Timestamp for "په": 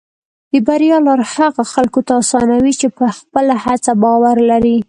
2.97-3.05